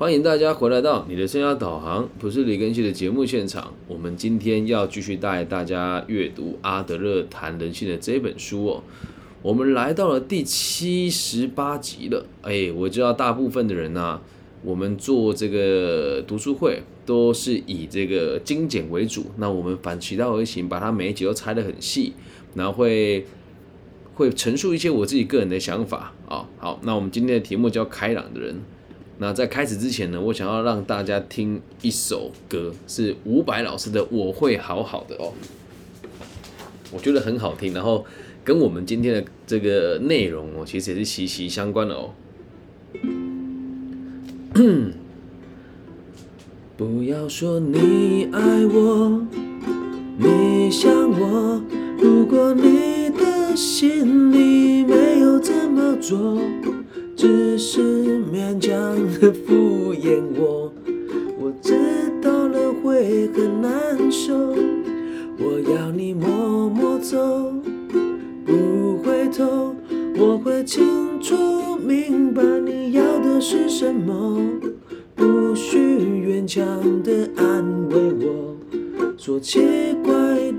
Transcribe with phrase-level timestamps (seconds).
[0.00, 3.74] 欢迎大家回来到你的生涯导航，不是李根熙的节目现场。
[3.86, 8.82] 我们今天要继续带大家阅读阿德勒谈人性的这本书哦。
[9.42, 12.24] 我们来到了第七十八集了。
[12.40, 14.18] 哎，我知道大部分的人呢，
[14.62, 19.26] 我们做这个读书会都是以这个精简为主。
[19.36, 22.14] 那我们反其道而行，把它每一集都拆得很细，
[22.54, 23.26] 然后会
[24.14, 26.48] 会陈述一些我自己个人的想法啊。
[26.56, 28.62] 好，那我们今天的题目叫开朗的人。
[29.22, 35.34] 那在开始之前呢，我想要让大家听一首歌，是伍佰老师的《我会好好的》哦，
[36.90, 38.06] 我觉得很好听，然后
[38.42, 42.14] 跟我们今天的这个内容哦，其实也是息息相关的哦。
[46.78, 49.26] 不要说你爱我，
[50.16, 51.60] 你想我，
[51.98, 56.40] 如果你的心里没有这么做。
[57.20, 58.72] 只是勉强
[59.20, 60.72] 的敷衍我，
[61.38, 61.74] 我知
[62.22, 64.34] 道了会很难受。
[65.38, 67.52] 我要你默默走，
[68.46, 69.76] 不回头。
[70.16, 71.36] 我会清楚
[71.86, 74.40] 明白你要的是什么，
[75.14, 76.64] 不需勉强
[77.02, 78.56] 的安慰我，
[79.18, 79.60] 说奇
[80.02, 80.12] 怪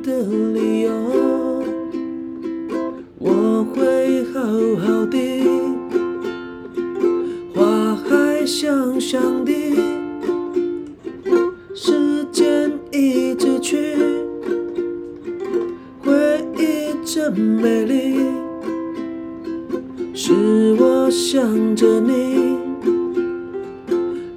[0.03, 0.21] 的
[0.53, 0.91] 理由。
[3.17, 4.41] 我会好
[4.77, 5.05] 好
[8.71, 9.51] 想象的
[11.75, 13.97] 时间一直去，
[16.01, 16.13] 回
[16.57, 18.15] 忆真美丽，
[20.13, 22.55] 是我想着你，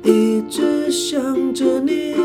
[0.02, 2.16] 一直想着你，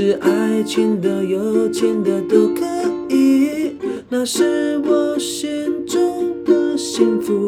[0.00, 2.64] 是爱情的、友情的都可
[3.10, 3.72] 以，
[4.08, 7.47] 那是我心中的幸福。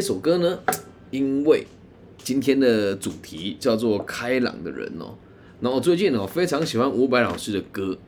[0.00, 0.58] 这首歌呢？
[1.10, 1.66] 因为
[2.16, 5.14] 今天的主题叫做“开朗的人”哦。
[5.60, 7.98] 然后最近哦，非常喜欢伍佰老师的歌，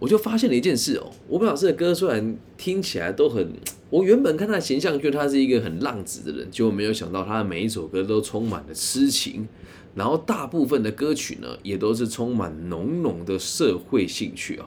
[0.00, 1.12] 我就发现了一件事哦。
[1.28, 3.52] 伍佰老师的歌虽然听起来都很，
[3.88, 9.46] 我原本看他的形象，觉得他是一个很浪子的人，结果没有想到他的每一首歌都充满了痴情。
[9.94, 14.66] 然后大部分的歌曲呢，也都是充满浓浓的社会兴趣啊。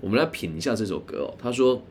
[0.00, 1.34] 我们来品一下这首歌哦。
[1.36, 1.82] 他说：“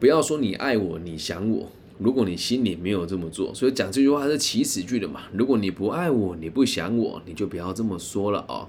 [0.00, 5.24] 不要说你爱我，你想我，如果你心里没有这么做。”所以讲这句话是起始句的嘛。
[5.32, 8.66] 如果你不爱我，你不想我，你就不要这么说了啊。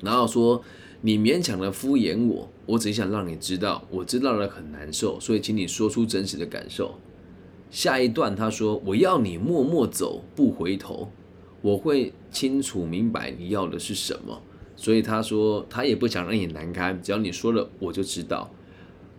[0.00, 0.62] 然后说
[1.00, 6.96] 你勉强的敷衍我，我只想让你知道，我知道了很难受，所以请你说出真实的感受。
[7.70, 11.08] 下一段他说：“我要你默默走，不回头。”
[11.62, 14.42] 我会清楚明白你要的是什么，
[14.74, 18.50] 所以他说他也不想让你难堪，只要你说了我就知道。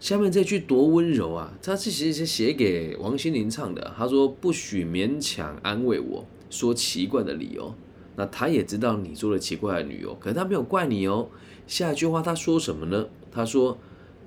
[0.03, 1.57] 下面这句多温柔啊！
[1.61, 3.93] 他其实是写给王心凌唱的。
[3.97, 7.73] 他说不许勉强安慰我说奇怪的理由。
[8.17, 11.29] 那他也知道你做了奇怪的理由，可是他没有怪你哦。
[11.67, 13.07] 下一句话他说什么呢？
[13.31, 13.77] 他说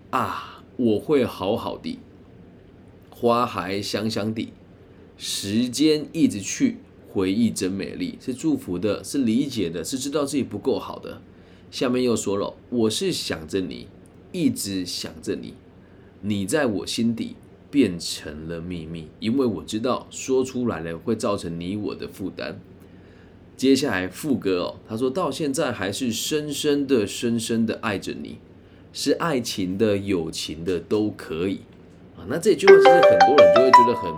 [0.09, 1.98] 啊，我会好好的，
[3.10, 4.50] 花还香香的，
[5.19, 6.78] 时间一直去。
[7.12, 11.20] 回忆真美丽，是祝福的，是理解的，是知道自己不够好的。
[11.70, 13.88] 下面又说了，我是想着你，
[14.32, 15.53] 一直想着你，
[16.26, 17.37] 你在我心底
[17.70, 22.60] 变成了秘密，因为我知道说出来了会造成你我的负担。
[23.56, 28.38] 接下来副歌哦，他说到现在还是深深的、深深的爱着你，
[28.92, 31.61] 是爱情的、友情的都可以
[32.17, 32.26] 啊。
[32.26, 34.12] 那这句话其实很多人就会觉得很。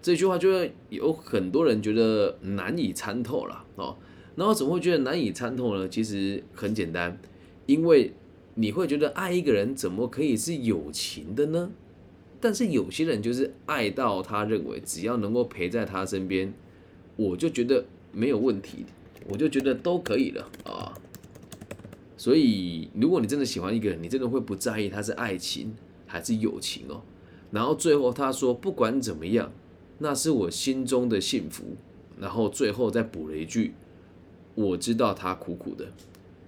[0.00, 3.96] 这句话就会有很多人觉得难以参透了哦。
[4.36, 5.88] 然后怎么会觉得难以参透呢？
[5.88, 7.18] 其实很简单，
[7.66, 8.12] 因为
[8.54, 11.70] 你会觉得爱一个人怎么可以是友情的呢？
[12.40, 16.52] 但是有些人就是爱到他认为只要能够陪在他身边，
[17.16, 18.84] 我就觉得没有问题，
[19.28, 20.92] 我就觉得都可以了啊。
[22.16, 25.74] 所以如果你真的喜欢一个人，你真的会不在意他是爱情
[26.06, 27.02] 还是友情哦。
[27.50, 29.52] 然后最后他说，不管怎么样。
[29.98, 31.76] 那是我心中的幸福，
[32.18, 33.72] 然后最后再补了一句
[34.56, 35.92] ：“我知道他苦苦的。”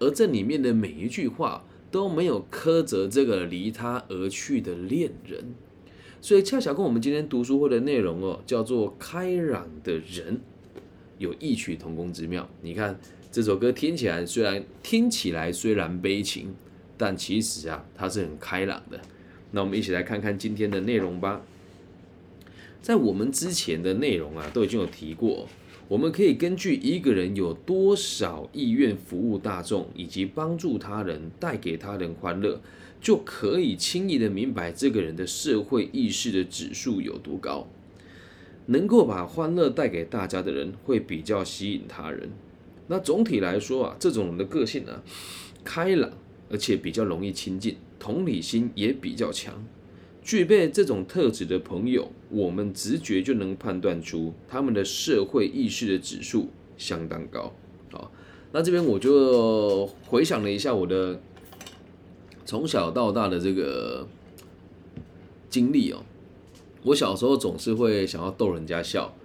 [0.01, 1.65] 而这里面的每一句话
[1.95, 5.55] 都没有苛责这个离他而去的恋人。
[6.21, 10.41] 所以恰巧跟我们今天读书会的内容哦，叫做开朗的人，
[11.19, 12.51] 有异曲同工之妙。
[12.63, 12.99] 你看
[13.31, 16.53] 这首歌听起来虽然听起来虽然悲情，
[16.99, 19.01] 但其实啊，它是很开朗的。
[19.53, 21.43] 那我们一起来看看今天的内容吧。
[22.83, 25.47] 在我们之前的内容啊，都已经有提过，
[25.89, 32.61] 我们可以根据一个人有多少意愿服务大众，以及帮助他人，带给他人欢乐。
[33.01, 37.69] 就可以轻易的明白这个人的社会意识的指数有多高。
[38.65, 42.31] 能够把欢乐带给大家的人，会比较吸引他人。
[42.87, 45.03] 那总体来说啊，这种人的个性呢，
[45.63, 46.11] 开朗，
[46.49, 49.63] 而且比较容易亲近，同理心也比较强。
[50.25, 57.55] 具备这种特质的朋友，我们直觉就能判断出他们的社会意识的指数相当高。
[57.93, 58.11] 好，
[58.51, 61.21] 那这边我就回想了一下我的。
[62.47, 64.07] 从小到大的这个
[65.49, 66.05] 经历哦，
[66.83, 69.17] 我小时候总是会想要逗人家笑，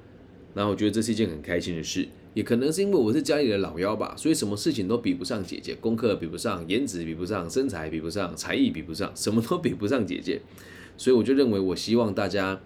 [0.53, 10.39] 然后我觉得这是一件很开心的事，也可能是因为我是家里的老幺吧，所以什么事情都比不上姐姐，功课比不上，颜值比不上，身材比不上，才艺比不上，什么都比不上姐姐，
[10.99, 12.59] 所以我就认为我希望大家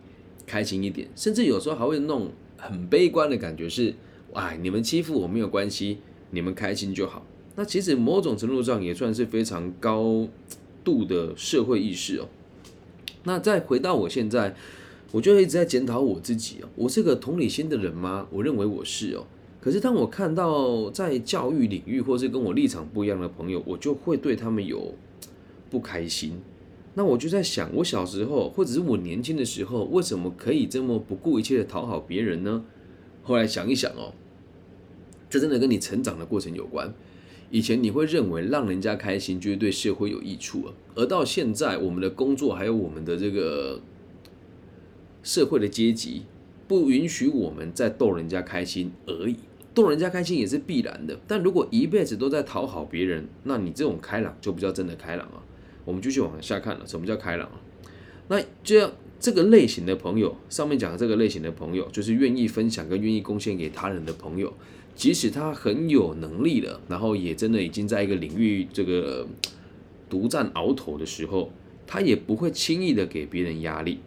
[0.47, 3.93] 开心一点，甚至有时候还会弄很悲观的感觉是，
[4.33, 5.99] 哎，你们欺负我没有关系，
[6.31, 7.23] 你们开心就好。
[7.55, 10.27] 那其实某种程度上也算是非常高
[10.83, 12.27] 度的社会意识哦。
[13.25, 14.55] 那再回到我现在，
[15.11, 16.67] 我就一直在检讨我自己哦。
[16.75, 18.25] 我是个同理心的人吗？
[18.31, 19.27] 我认为我是哦。
[19.61, 24.95] 可是当我看到在教育领域或是跟我立场不一样的朋友，我就会对他们有
[25.69, 26.41] 不开心。
[26.95, 32.63] 那我就在想，我小时候或者是我年轻的时候，为什么可以这么不顾一切的讨好别人呢？
[33.23, 34.13] 后来想一想哦，
[35.29, 36.93] 这真的跟你成长的过程有关。
[37.49, 43.81] 以前你会认为让人家开心就是对社会有益处啊，而到现在我们的工作还有我们的这个
[45.21, 46.23] 社会的阶级
[46.67, 49.37] 不允许我们再逗人家开心而已，
[49.73, 51.19] 逗人家开心也是必然的。
[51.27, 55.43] 但如果一辈子都在讨好别人，那你这种开朗就不叫真的开朗啊。
[55.85, 57.49] 我们继续往下看了，什么叫开朗？
[58.27, 64.53] 那这样这个类型的朋友，上面讲的这个类型的朋友，就是愿意分享跟愿意贡献给他人的朋友。
[64.95, 69.27] 即使他很有能力了，然后也真的已经在一个领域这个
[70.07, 71.51] 独占鳌头的时候，
[71.87, 73.99] 他也不会轻易的给别人压力，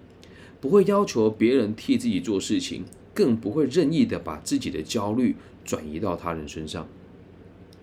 [0.60, 5.34] 不会要求别人替自己做事情，更不会任意的把自己的焦虑
[5.64, 6.86] 转移到他人身上。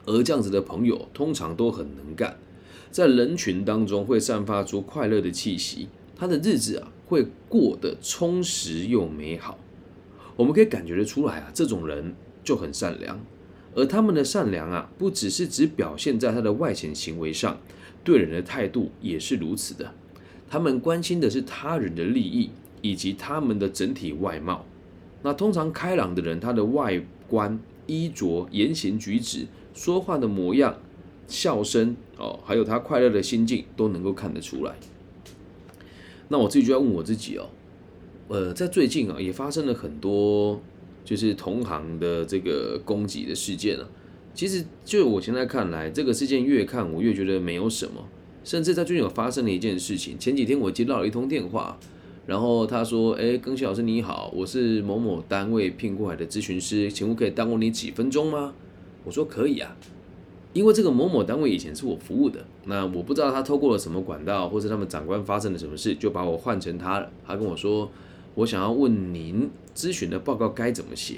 [0.05, 2.37] 而这样子的朋友通常都很能干，
[2.93, 9.59] 在人群当中会散发出快乐的气息，他的日子啊会过得充实又美好。
[10.37, 12.15] 我们可以感觉得出来啊，这种人。
[12.45, 13.17] 就很善良，
[13.73, 17.57] 而他们的善良啊，不只是只表现在他的外显行为上，
[18.03, 19.93] 对人的态度也是如此的。
[20.49, 22.49] 他们关心的是他人的利益
[22.81, 24.65] 以及他们的整体外貌。
[25.21, 27.57] 那通常开朗的人，他的外观、
[27.87, 30.77] 衣着、言行举止、说话的模样、
[31.27, 34.75] 笑声哦，还有他快乐的心境，都能够看得出来。
[36.29, 37.49] 那我自己就要问我自己哦，
[38.27, 40.61] 呃，在最近啊，也发生了很多。
[41.05, 43.85] 就是同行的这个攻击的事件啊，
[44.33, 48.07] 其实就我现在看来，这个事件越看我越觉得没有什么。
[48.45, 51.77] 甚至在最近有发生了一件事情，前几天我接到了一通电话，
[52.25, 58.53] 然后他说：“哎，庚希老师你好，我是某某单位聘过来的咨询师，请问可以耽误你几分钟吗？”
[59.03, 59.75] 我说：“可以啊，
[60.53, 67.11] 因为这个某某单位以前是我服务的，那我不知道他透过了什么管道，或者他们长官发生了什么事，就把我换成他了。
[67.25, 67.91] 他跟我说。”
[68.35, 71.17] 我想要问您咨询的报告该怎么写？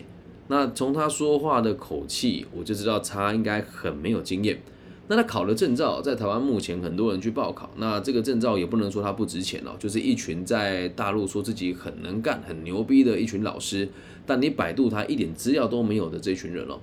[0.50, 4.60] 那从他说话的口气，我就知道他应该很没有经验。
[5.08, 13.88] 那他考了证照，在台湾目前很多人去报考，那这个证照也不能说他不值钱哦，就是一群在大陆说自己很能干、很牛逼的一群老师，
[14.26, 16.78] 但你百度他一点资料都没有的这群人哦，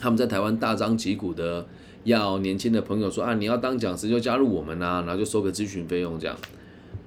[0.00, 1.66] 他们在台湾大张旗鼓的
[2.04, 6.36] 要年轻的朋友说啊，你要当讲师就加入我们啊，然后就收个咨询费用这样。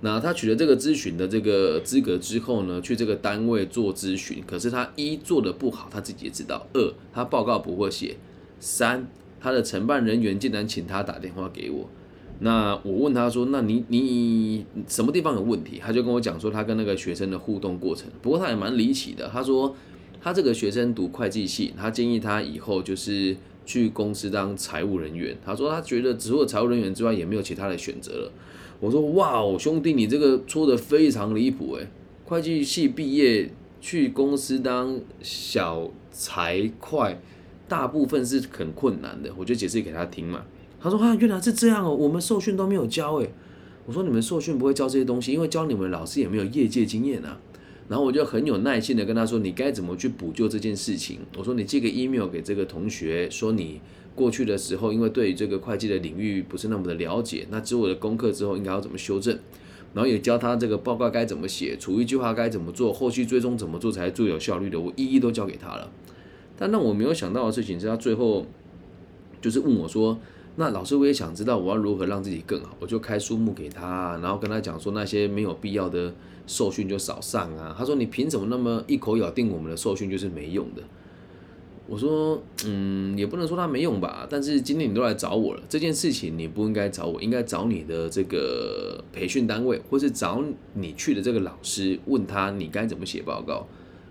[0.02, 8.16] 那他取得这个咨询的这个资格之后呢，去这个单位做咨询，可是他一做的不好，他自己也知道；二他报告不会写；
[8.60, 9.08] 三
[9.40, 11.90] 他的承办人员竟然请他打电话给我。
[12.40, 18.08] 那我问他说：“那你你什么地方有问题？”他就跟我讲说他跟那个学生的互动过程。
[18.22, 19.76] 不过他也蛮离奇的，他说
[20.22, 25.38] 他这个学生读会计系，他建议他以后就是去公司当财务人员。
[25.46, 28.32] 他说他觉得除了财务人员之外，也没有其他的选择了。
[28.80, 31.88] 我说哇哦，兄弟，你这个戳的非常离谱诶，
[32.26, 33.50] 会计系毕业
[33.82, 37.18] 去公司当小财会，
[37.68, 39.32] 大部分是很困难的。
[39.38, 40.44] 我就解释给他听嘛。
[40.80, 43.30] 他说啊，原来是这样哦，我们受训都没有教诶。
[43.86, 47.40] 我说你们受训不会教这些东西，因为教你们老师也没有业界经验啊。
[47.90, 51.20] 然后我就很有耐心的跟他说，你该怎么去补救这件事情。
[51.38, 53.80] 我说你寄个 email 给这个同学，说你
[54.14, 59.40] 过去的时候因为对于这个会计的领域不是那么的了解，那之后的功课之后应该要怎么修正。
[59.94, 65.90] 然后也教他这个报告该怎么写，处一句话该怎么做，后续追踪怎么做才是最有效率的，我一一都教给他了。
[66.58, 68.46] 但让我没有想到的事情是他最后
[69.42, 70.20] 就是问我说
[70.60, 76.12] ：“那老师，我也想知道我要如何让自己更好。”我就开书目给他，然后跟他讲说那些没有必要的
[76.48, 77.76] 受训就少上啊。
[77.78, 80.82] 他说：“你凭什么那么一口咬定我们的受训就是没用的？”
[81.88, 84.26] 我说：“嗯，也不能说他没用吧。
[84.28, 93.68] 但是今天你都来找我了，这件事情你不应该找我，应该找你的这个培训单位，或是找你去的这个老师，问他你该怎么写报告，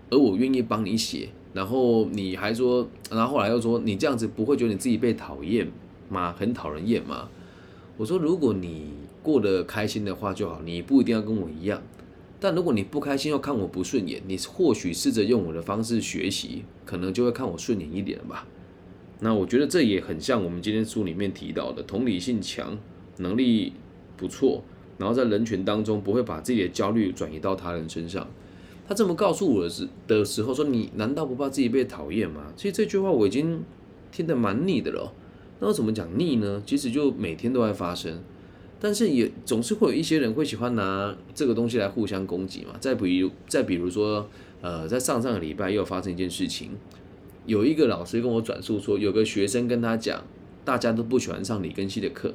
[0.09, 5.67] 而我愿意帮你写。”然后你还说，然后后来又说，你这样子不会觉得你自己被讨厌
[6.09, 6.33] 吗？
[6.37, 7.29] 很讨人厌吗？
[7.97, 8.91] 我说，如果你
[9.23, 11.81] 过得开心的话就好，你不一定要跟我一样。
[12.39, 18.47] 但如果你不开心又看我不顺眼，你或许试着用我的方式学习，可能就会看我顺眼一点吧。
[19.19, 22.77] 那我觉得这也很像我们今天书里面提到的，同理性强，
[23.17, 23.73] 能力
[24.15, 24.63] 不错，
[24.99, 28.27] 然后在人群当中不会把自己的焦虑转移到他人身上。
[28.87, 33.63] 他这么告诉我的时的时候说：“你难道不怕自己被讨厌吗？”其实这句话我已经
[34.11, 35.11] 听得蛮腻的了。
[35.59, 36.61] 那我怎么讲腻呢？
[36.65, 38.21] 其实就每天都在发生，
[38.79, 42.75] 但是也总是会有一些人会喜欢拿这个东西来互相攻击嘛。
[42.79, 44.29] 再比如，再比如说，
[44.61, 46.71] 呃，在上上个礼拜又发生一件事情，
[47.45, 50.23] 有一个老师跟我转述说，有个学生跟他讲，
[50.63, 52.33] 大家都不喜欢上李根熙的课，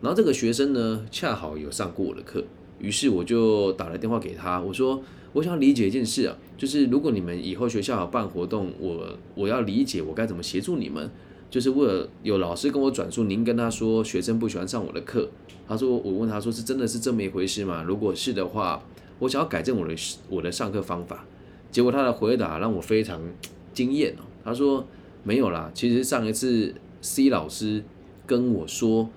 [0.00, 2.44] 然后这个学生呢恰好有上过我的课，
[2.78, 5.02] 于是我就打了电话给他，我说。
[5.32, 11.08] 我想理解一件事啊，就是如果你们以后学校办活动，我我要理解我该怎么协助你们。
[11.50, 15.28] 就是为了有老师跟我转述，您跟他说学生不喜欢上我的课，
[15.66, 17.82] 他说我问他说是真的是这么一回事吗？
[17.82, 18.82] 如果是的话，
[19.18, 19.94] 我想要改正我的
[20.28, 21.26] 我的上课方法。
[21.70, 23.20] 结果他的回答让我非常
[23.74, 24.86] 惊艳哦，他说
[25.24, 27.82] 没有啦，其实上一次 C 老师
[28.26, 29.08] 跟我说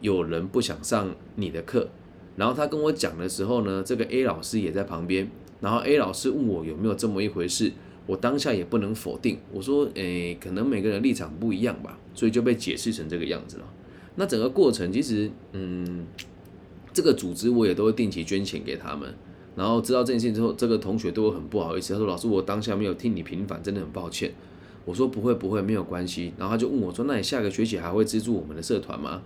[0.00, 1.88] 有人不想上你的课，
[2.36, 5.30] 然后他跟我讲的时候呢，这个 A 老师也在旁边。
[5.60, 7.70] 然后 A 老师问我有没有这么一回事，
[8.06, 13.64] 我当下也不能否定，我说，诶，可能每个人立场不一样吧，所以就被解释成这个样子了。
[14.16, 16.04] 那整个过程其实，嗯，
[16.92, 19.14] 这个组织我也都会定期捐钱给他们。
[19.54, 24.32] 然后知道这件事情之后，这个同学对我很不好意思，他说：“老师，我当下没有听你平反，真的很抱歉。”
[24.84, 29.22] 我说：“不会不会，没有关系。”然后他就问我说：“那你下个学期还会资助我们的社团吗？”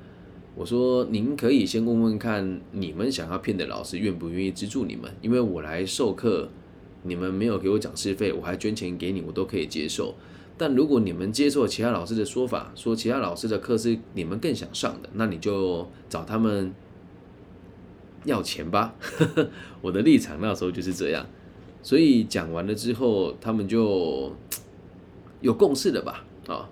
[0.56, 5.10] 我说，您可以先问问看，你们想要骗的老师愿不愿意资助你们？
[5.22, 6.48] 因为我来授课，
[7.06, 10.14] 你们没有给我讲师费，我还捐钱给你，我都可以接受。
[10.58, 16.72] 但如果你们接受其他老师的说法，说其他老师的课是你们更想上的，那你就找他们
[18.24, 18.94] 要钱吧。
[19.82, 21.26] 我的立场那时候就是这样。
[21.82, 24.32] 所以讲完了之后，他们就
[25.40, 26.24] 有共识了吧？
[26.48, 26.68] 啊。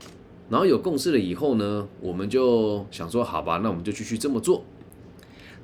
[0.50, 4.64] 然后有共识了以后呢，我们就想说，好吧，那我们就继续这么做。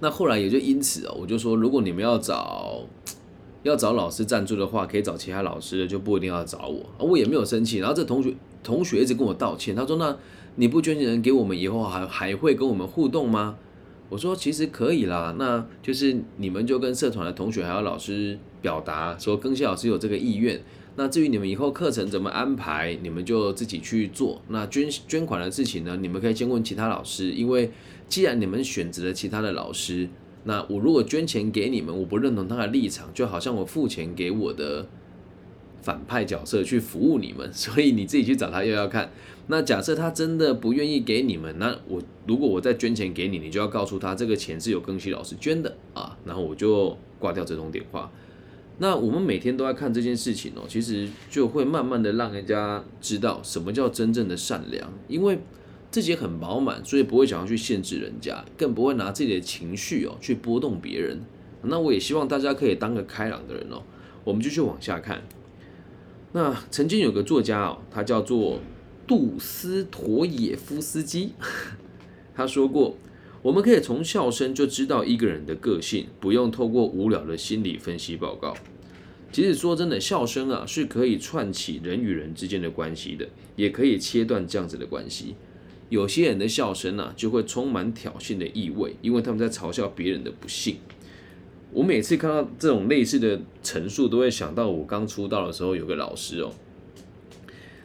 [0.00, 2.80] 那后来也就因此哦，我就说，如果你们要找
[3.62, 6.86] 要找老师赞助的话，可以找其他老师的，就不一定要找我。
[6.98, 7.78] 我也没有生气。
[7.78, 10.16] 然后这同学同学一直跟我道歉，他说：“那
[10.56, 13.56] 你不捐钱给我们，以后还还会跟我们互动吗？”
[14.08, 20.60] 我说：“其实可以啦，那就是你们就跟社团的同学还有老师表达说，更新老师有这个意愿。”
[20.96, 24.42] 那至于你们以后课程怎么安排，你们就自己去做。
[24.48, 27.70] 那捐捐款的事情呢，你们可以先问其他老师，因为
[28.08, 30.08] 既然你们选择了其他的老师，
[30.44, 34.86] 那我如果捐钱给你们，我不认同他的立场，就好像我付钱给我的
[35.82, 39.10] 反派角色去服务你们， 所以你自己去找他要要看。
[39.48, 48.10] 那假设他真的不愿意给你们，那我如果我再捐钱给你，你就要告诉他这个钱是由庚希老师捐的啊，然后我就挂掉这通电话。
[48.78, 55.38] 那我们每天都在看这件事情哦，其实就会慢慢的让人家知道什么叫真正的善良，因为
[55.90, 61.20] 自己很饱满，所以不会想要去限制人家，更不会拿自己的情绪哦去波动别人。
[61.62, 63.82] 那我也希望大家可以当个开朗的人哦。
[64.24, 65.22] 我们继续往下看。
[66.32, 68.60] 那曾经有个作家哦，他叫做
[69.06, 71.32] 杜斯妥也夫斯基，
[72.34, 72.96] 他说过。
[73.42, 78.54] 我们可以从笑声就知道一个人的个性，不用透过无聊的心理分析报告。
[79.32, 85.36] 其实说真的，笑声啊是可以串起人与人之间的关系的，也可以切断这样子的关系。
[85.90, 90.78] 有些人的笑声啊就会充满挑衅的意味，因为他们在嘲笑别人的不幸。
[91.72, 96.50] 我每次看到这种类似的陈述，都会想到我刚出道的时候有个老师哦，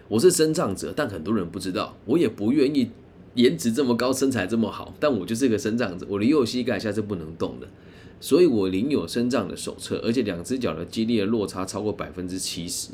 [0.08, 2.92] 我是生障者，但很多人不知道，我也不愿意。
[3.36, 7.68] 颜值这么高，身材这么好，但我就是个身障者，我的右膝盖下是不能动的，
[8.22, 12.92] 所以我领有身障的手册，而且两只脚的肌力的落差超过百分之七十，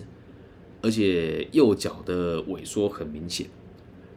[0.82, 3.46] 而且右脚的萎缩很明显。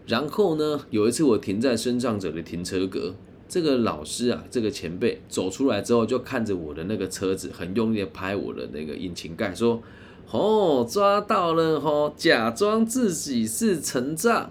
[0.06, 3.14] 然后呢，有一次我停在身障者的停车格，
[3.48, 9.82] 这个老师啊，这个前辈走出来之后，就看着我的那个车子，很用力的拍我的那个引擎盖，说
[10.30, 14.50] ：“哦，抓到了哦，假装自己是成障。”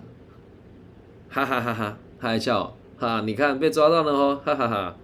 [1.30, 4.96] 哈哈哈哈，他还笑哈，你看被抓到了哦， 哈哈哈。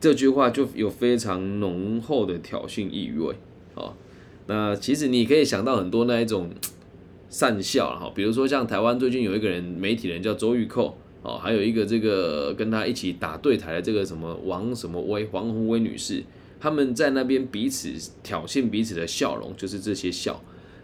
[0.00, 3.34] 这句话就有非常浓厚的挑衅意味
[3.74, 3.92] 哦。
[4.46, 6.48] 那其实你可以想到很多那一种
[7.30, 16.24] 善笑哈，比如说像台湾最近有一个人媒体人叫周玉蔻哦，还有一个这个跟他一起打对台的这个什么王什么威黄宏威女士，
[16.58, 20.42] 他们在那边彼此挑衅彼此的笑容，就是这些笑。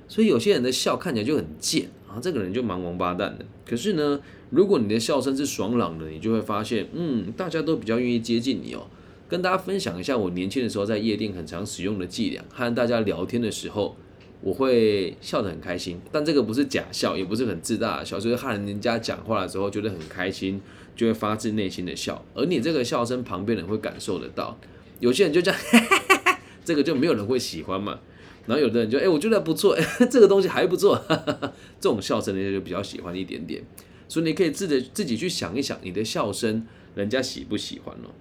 [0.08, 3.44] 所以有些人的笑看起来就很贱啊，这个人就蛮王八蛋的。
[3.68, 8.86] 可是呢，如果你的笑声是爽朗的，你就会发现，嗯，大家都比较愿意接近你哦。
[9.28, 13.96] 跟大家分享一下我年轻的时候在夜店很常使用的伎俩，和大家聊天的时候，
[14.40, 16.00] 我会笑得很开心。
[16.12, 20.60] 但这个不是假笑，也不是很自大的笑，就是和人家讲话的时候觉得很开心，
[20.94, 22.24] 就会发自内心的笑。
[22.34, 24.58] 而你这个笑声，旁边人会感受得到。
[25.00, 25.60] 有些人就这样，
[26.64, 28.00] 这个就没有人会喜欢嘛。
[28.46, 29.76] 然后有的人就哎，我觉得不错，
[30.10, 31.02] 这个东西还不错，
[31.80, 33.62] 这种笑声人家就比较喜欢一点点。
[34.08, 36.64] 所以你可以自己自己去想一想，你的笑声
[36.94, 38.14] 人家喜不喜欢哦？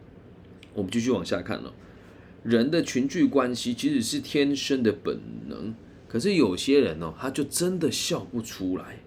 [0.74, 1.72] 我们继续往下看了，
[2.44, 5.76] 人的群聚关系其实是天生的本能，
[6.08, 9.00] 可是有些人哦，他就真的笑不出来，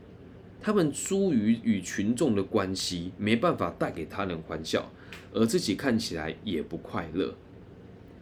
[0.61, 4.91] 他们疏于与群众的关系，没办法带给他人欢笑，
[5.33, 7.35] 而自己看起来也不快乐。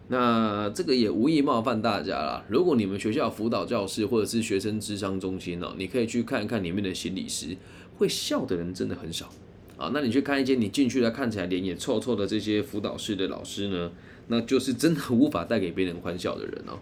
[0.08, 2.44] 那这个也无意冒犯大家啦。
[2.48, 7.56] 如果你们学校辅导教室或者是学生智商中心哦，你可以去看一看里面的心理师，
[7.96, 9.28] 会笑的人真的很少
[9.76, 9.90] 啊。
[9.92, 13.90] 那你去看一些你进去了看起来脸也臭臭的这些辅导室的老师呢，
[14.28, 16.78] 那就是真的无法带给别人欢笑的人哦。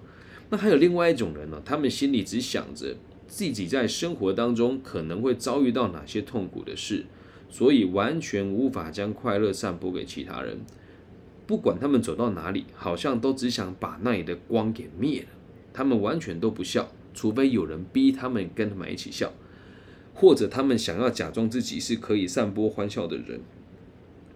[0.51, 7.07] 那还有另外一种人呢，他们心里只想着自己在生活当中可能会遭遇到哪些痛苦的事，
[7.49, 10.59] 所以完全无法将快乐散播给其他人。
[11.47, 15.29] 不管他们走到哪里，好像都只想把那里的光给灭了。
[15.73, 19.33] 他们完全都不笑，除非有人逼他们跟他们一起笑，
[20.14, 23.40] 或者他们想要假装自己是可以散播欢笑的人。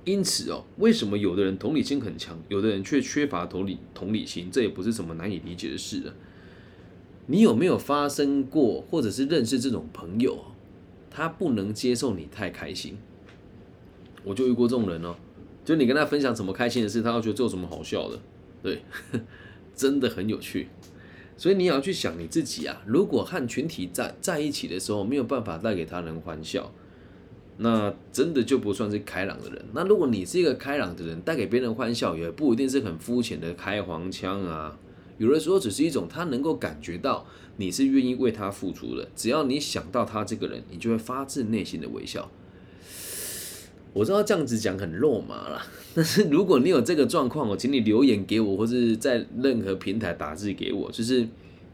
[0.09, 4.49] 因此哦，为什么有的人同理心很强，有的人却缺乏同理同理心？
[4.51, 6.15] 这也不是什么难以理解的事啊。
[7.27, 10.39] 你有没有发生过，或者是认识这种朋友？
[11.11, 12.97] 他不能接受你太开心。
[14.25, 15.15] 我就遇过这种人哦。
[15.63, 18.19] 就你跟他分享什么开心的事，他要觉得这有什么好笑的，
[18.63, 18.83] 对，
[19.77, 20.69] 真的很有趣。
[21.37, 26.73] 所以你也要去想你自己啊，如果和群体在在一起的时候没有办法带给他人欢笑，
[27.59, 29.65] 那真的就不算是开朗的人。
[29.73, 34.79] 那如果你是一个开朗的人，带给别人欢笑，也不一定是很肤浅的开黄腔啊。
[35.19, 42.31] 有的时候只是一种他能够感觉到你是愿意为他付出的，只要你想到他这个人，你就会发自内心的微笑。
[43.93, 51.27] 我知道这样子讲很肉麻啦，但是如果你有这个状况，我请你留言给我，或是在任何平台打字给我，就是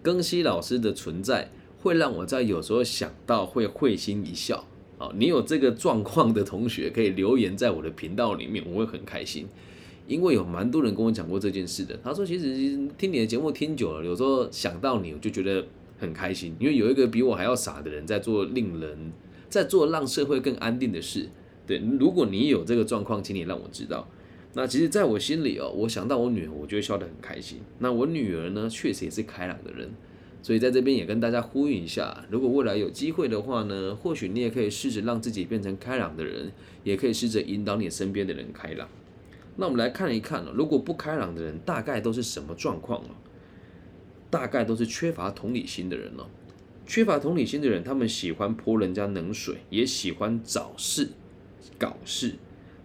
[0.03, 1.51] 庚希老师的存在
[1.83, 4.65] 会让我在有时候想到会会心一笑。
[5.17, 9.47] 你有这个状况的同学可以留言在我的频道里面，我会很开心，
[10.07, 11.99] 因为有蛮多人跟我讲过这件事的。
[12.03, 15.67] 他说，其实听你的节目听久了，有时候想到你，我就觉得
[15.99, 19.13] 很开心，因为有一个比我还要傻的人在做令人
[19.49, 21.29] 在做让社会更安定的事。
[21.67, 24.07] 对，如果你有这个状况，请你让我知道。
[24.57, 27.59] 那其实，在我心里哦，我想到我女儿，我就会笑得很开心。
[27.79, 29.91] 那我女儿呢，确实也是开朗的人，
[30.45, 36.53] 所以在这边也跟大家呼吁一下：如果未来有机会的话呢，或许你也可以试着让自己变成开朗的人，
[36.83, 38.87] 也可以试着引导你身边的人开朗。
[39.57, 43.17] 那我们来看一看哦，如果不开朗的人，大概都是什么状况哦？
[44.29, 46.27] 大概都是缺乏同理心的人哦。
[46.87, 51.09] 缺乏同理心的人，他们喜欢泼人家冷水，也喜欢找事。
[51.79, 52.35] 搞事，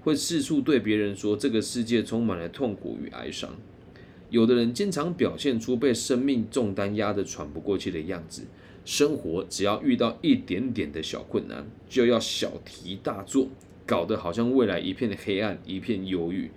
[0.01, 3.53] 会四处对别人说这个世界充满了痛苦与哀伤。
[4.29, 8.43] 有的人经常表现出被生命重担压得喘不过气的样子，
[8.85, 13.49] 生活只要遇到一点点的小困难，就要小题大做，
[13.85, 16.51] 搞得好像未来一片黑暗，一片忧郁。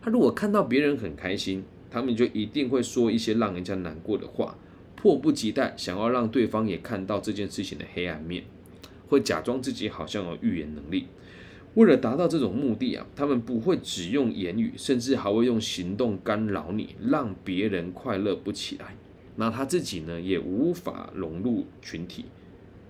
[0.00, 4.56] 他如果看到别人很开心，他们就一定会说一些让人家难过的话，
[4.96, 8.44] 迫不及待想要让对方也看到这件事情的黑暗面，
[9.08, 11.06] 会假装自己好像有预言能力。
[11.74, 18.96] 为了达到这种目的啊，他们不会只用言语，甚至还会用行动干扰你，让别人快乐不起来。
[19.36, 22.24] 那他自己呢，也无法融入群体。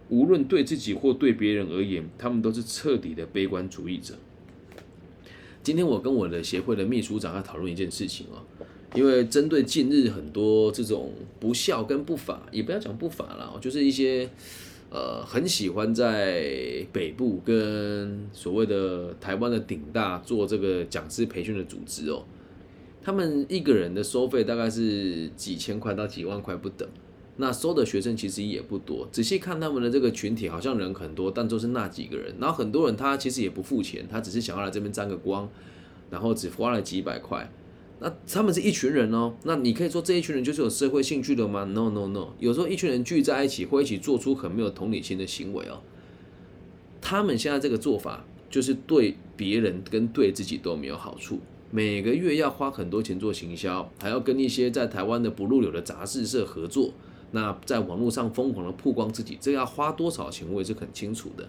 [0.08, 4.14] 无论对自己或对别人而言，他们都是彻底的悲观主义者。
[5.62, 8.40] 今天我跟我的协会的秘书长要讨论一件事情哦，
[8.94, 14.26] 因为针对近日很多这种不孝跟不法，也不要讲不法了，就是一些
[14.90, 22.24] 呃很喜欢在北部跟所谓的台湾的顶大做这个讲师培训的组织哦，
[23.02, 26.88] 他们一个人的收费大概是几千块到几万块不等。
[27.40, 32.34] 那收的学生其实也不多，仔细看他们的这个群体，好像人很多，但都是那几个人。
[32.40, 35.48] 然后很多人他其实也不付钱，他只是想要来这边沾个光，
[36.10, 37.48] 然后只花了几百块。
[38.00, 45.80] 那他们是一群人哦，那你可以说这一群人就是有社会兴趣的吗？No No No，有时候一群人聚在一起会一起做出很没有同理心的行为哦。
[47.00, 56.92] 他们现在这个做法就是对别人跟对自己都没有好处，每个月要花很多钱做行销，还要跟一些在台湾的不入流的杂志社合作。
[57.32, 61.46] 那在网络上疯狂的曝光自己，这要花多少钱，我也是很清楚的。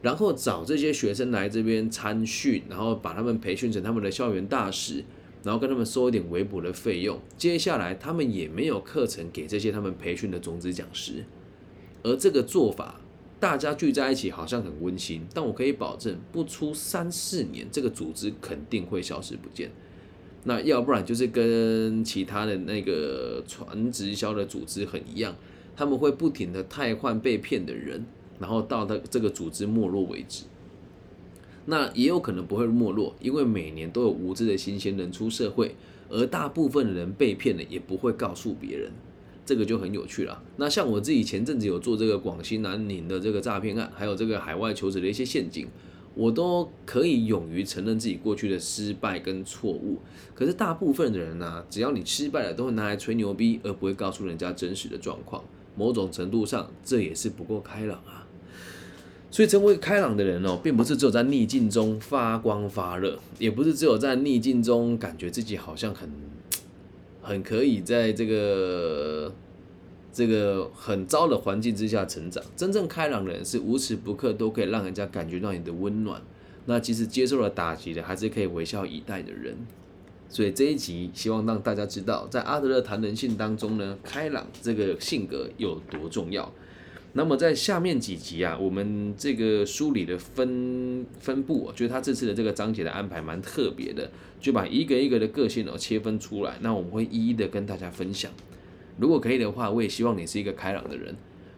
[0.00, 5.04] 然后找这些学生来这边参训，然后把他们培训成他们的校园大使，
[5.42, 7.20] 然后跟他们收一点微薄的费用。
[7.36, 11.24] 接下来他们也没有课程给这些他们培训的种子讲师，
[12.02, 13.00] 而这个做法，
[13.38, 19.70] 大家聚在一起好像很温馨，但我可以保证，不出三四年，这个组织肯定会消失不见。
[20.44, 25.36] 那要不然就是跟其他的那个传直销的组织很一样，
[25.76, 28.04] 他们会不停的汰换被骗的人，
[28.40, 30.44] 然后到他这个组织没落为止。
[31.66, 35.74] 那也有可能不会没落，因为每年都有无知的新鲜人出社会，
[36.08, 38.90] 而大部分人被骗了也不会告诉别人，
[39.46, 40.42] 这个就很有趣了。
[40.56, 45.66] 那像我自己前阵子有做这个广西南宁的这个诈骗案，还有这个海外求职的一些陷阱。
[46.14, 49.98] 我都可以勇于承认自己过去的失败跟错误，
[50.34, 55.42] 可是大部分的人呢，只要你失败了，都会拿来吹牛逼，而不会告诉人家真实的状况。
[55.74, 58.21] 某种程度上，这也是不够开朗啊。
[59.32, 66.08] 所以，成为开朗的人哦，并不是只有在逆境中发光发热，也不是只有在逆境中感觉自己好像很
[67.20, 69.32] 很可以在这个。
[70.14, 76.20] 这个很糟的环境之下成长，真正开朗的人是无时不刻都可以让人家感觉到你的温暖。
[76.66, 79.56] 那即使接受了打击的，还是可以微笑以待的人。
[80.28, 86.52] 所以这一集希望让大家知道，在阿德勒谈人性当中呢，开朗这个性格有多重要。
[87.14, 98.32] 那么在下面几集啊，我们这个书里的分分布，我觉得他这次的这个章节的安排蛮特别的，就把一个一个的个性哦切分出来，那我们会一一的跟大家分享。
[98.98, 101.14] 如果可以的话，我也希望你是一个开朗的人。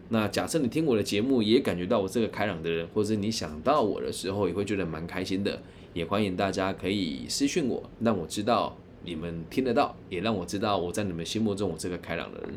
[0.09, 5.61] 那假设你听我的节目，也感觉到我是个开朗的人，或者你想到我的时候，也会觉得蛮开心的。
[5.93, 12.49] 也欢迎大家可以私讯我，让我知道你们听得到，也让我知道我在你们心目中我是个开朗的人。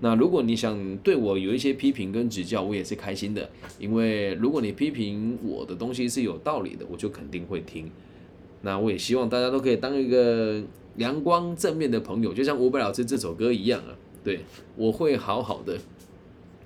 [0.00, 7.90] 那如果你想对我有一些批评跟指教，我也是开心的，因为如果你批评我的东西是有道理的，我就肯定会听。
[8.60, 10.62] 那我也希望大家都可以当一个
[10.96, 13.96] 阳光正面的朋友，就像伍佰老师这首歌一样啊。
[14.22, 14.40] 对，
[14.76, 15.78] 我会好好的，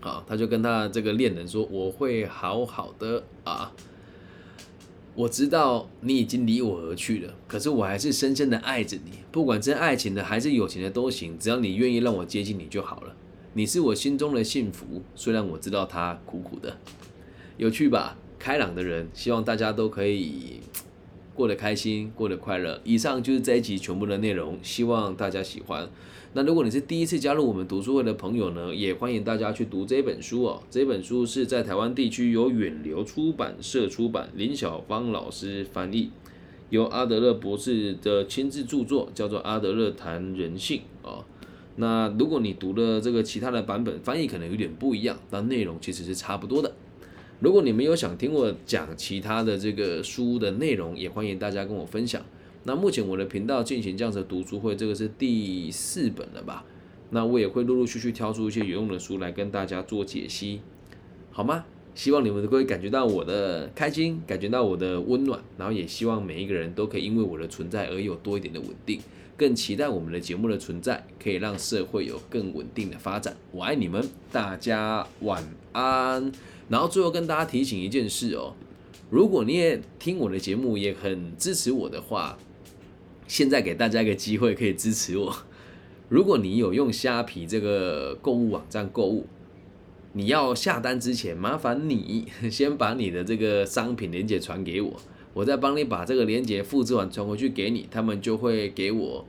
[0.01, 3.73] 啊，他就跟他这个恋人说，我会好好的啊，
[5.15, 13.15] 我知道你已经离我而去了，可是我还是深深的爱着你，不管真爱情的还是友情的都行，只要你愿意让我接近你就好了，
[13.55, 16.79] 你是我心中的幸福，虽然我知道它苦苦的，
[17.57, 18.17] 有趣吧？
[18.39, 20.61] 开朗的人，希望大家都可以
[21.41, 22.79] 过得开心，过得快乐。
[22.85, 25.89] 以上就是这一集全部的内容，希望大家喜欢。
[26.35, 30.63] 那如果你是第一次加入我们读书会的朋友呢，也欢迎大家去读这本书哦。
[30.71, 36.11] 这本书是在台湾地区由远流出版社出版，林小芳老师翻译，
[36.69, 41.25] 由阿德勒博士的亲自著作，叫做《阿德勒谈人性》哦。
[41.77, 46.75] 那如果你读了这个其他的版本，翻译可能有点不一样，但内容其实是差不多的。
[47.41, 52.23] 如果你们有想听我讲其他的这个书的内容，也欢迎大家跟我分享。
[52.65, 56.63] 那目前我的频道进行这样子的读书会，这个是第四本了吧？
[57.09, 60.61] 那我也会陆陆续续挑出一些有用的书来跟大家做解析，
[61.31, 61.65] 好吗？
[61.95, 69.01] 希望你们都可以感觉到我的开心，感觉到我的温暖，然后也希望每一个人都可以因为我的存在而有多一点的稳定，
[69.39, 73.35] 更期待我们的节目的存在可以让社会有更稳定的发展。
[73.51, 76.31] 我爱你们，大家晚安。
[76.71, 78.55] 然后最后跟大家提醒一件事哦，
[79.11, 82.39] 如果你也听我的节目，也很支持我的话。
[83.27, 85.33] 现在给大家一个机会，可以支持我。
[86.09, 89.27] 如果你有用虾皮这个购物网站购物，
[90.15, 94.97] 你要下单之前，麻烦你 先把你的这个商品链接传给我，
[95.33, 99.25] 我再帮你把这个链接复制完传回去给你，他们就会给我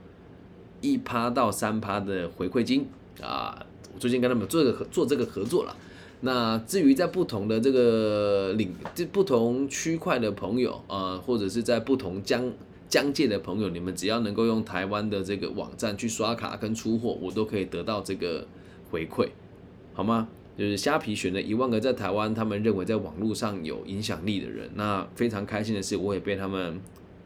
[0.80, 2.86] 一趴到三趴的回馈金
[3.20, 3.64] 啊。
[3.94, 5.76] 我最近跟他们做个做这个合作了。
[6.24, 12.52] 那至于在不同的这个领，这不同区块的朋友啊，或者是在不同疆
[12.88, 18.46] 疆界的朋友，你们只要能够用台湾的这个网站去刷卡跟出货，我都可以得到这个
[18.90, 19.28] 回馈，
[19.94, 20.28] 好吗？
[20.56, 26.78] 就是虾皮选了一万个在台湾，他们认为在网络上有影响力的人，那非常开心的是，我也被他们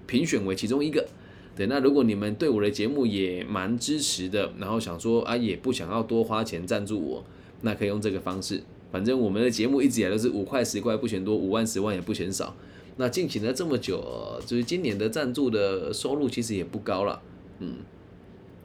[0.06, 1.06] 评选为其中一个。
[1.54, 7.24] 对，那如果你们对我的节目也蛮支持的，然后想说啊，也不想要多花钱赞助我，
[7.62, 8.62] 那可以用这个方式。
[8.90, 12.54] 反正我们的节目一直以来都是五块十块不嫌多，五万十万也不嫌少。
[12.96, 14.02] 那进行了这么久，
[14.46, 17.20] 就是今年的赞助的收入其实也不高了。
[17.58, 17.76] 嗯，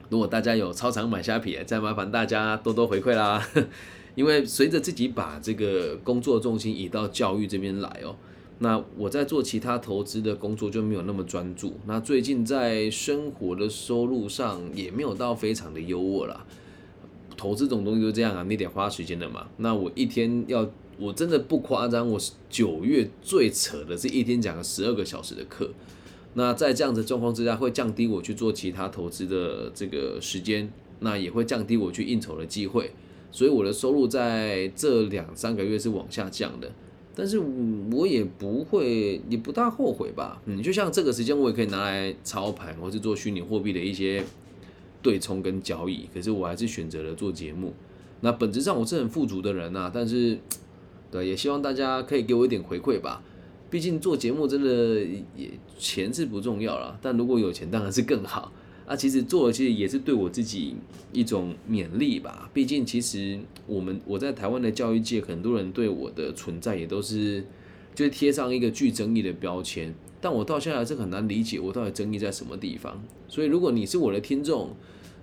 [0.08, 3.46] 如果大家有超常买虾皮，再麻烦大家多多回馈啦。
[4.14, 8.14] 因为随着自己把这个工作重心移到教育这边来哦，
[8.58, 11.74] 那我在做其他投资的工作就没有那么专注。
[11.86, 16.46] 那最近在生活的收入上也没有到非常的优渥了。
[17.36, 19.48] 投资这种东西就这样啊，你得花时间的嘛。
[19.58, 20.68] 那我一天要，
[20.98, 22.18] 我真的不夸张，我
[22.48, 25.70] 九月最扯的是一天讲了十二个小时的课。
[26.34, 32.90] 那在这样子状况之下，会降低我去做其他投资的这个时间，那也会降低我去应酬的机会。
[33.30, 36.70] 所以我的收入在这两三个月是往下降的，
[37.14, 37.38] 但是
[37.90, 40.40] 我也不会，也不大后悔吧。
[40.46, 44.22] 嗯，就像这个时间我也可以拿来操盘，或是做虚拟货币的一些
[45.02, 47.74] 对冲跟交易，可是我还是选择了做节目。
[48.20, 50.38] 那本质上我是很富足的人呐，但是
[51.10, 53.22] 对，也希望大家可以给我一点回馈吧。
[53.68, 55.00] 毕竟做节目真的
[55.36, 58.52] 也钱是不重要了，但如果有钱当然是更好。
[58.86, 60.74] 那其实做的其实也是对我自己
[61.12, 62.50] 一种勉励吧。
[62.52, 67.42] 毕竟其实我们我在台湾的教育界，很多人对我的存在也都是
[67.94, 69.94] 就贴上一个具争议的标签。
[70.22, 73.02] 但我到现在还是很难理解我到底争议在什么地方。
[73.28, 74.70] 所以如果你是我的听众，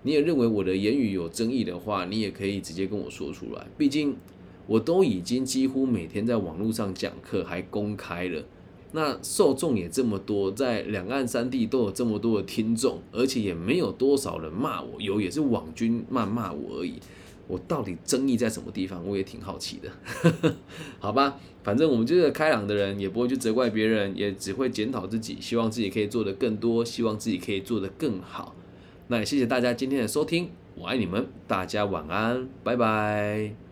[0.04, 3.66] 你也认为我的言语有争议的话，你也可以直接跟我说出来。
[3.78, 4.16] 毕竟
[4.68, 8.44] 我都已经几乎每天在网络上讲课，还公开了。
[8.92, 16.96] 那受众也这么多，在两岸三地都有这么多的听众，而且也没有多少人骂我，有也是网军谩骂我而已。
[17.48, 19.04] 我到底争议在什么地方？
[19.08, 20.56] 我也挺好奇的。
[21.00, 28.56] 好吧，反正我们就是开朗的人，也不会去责怪别人，也只会检讨自己，希望自己可以做得更多，希望自己可以做得更好。
[29.10, 33.69] 那也谢谢大家今天的收听，我爱你们，大家晚安，拜拜。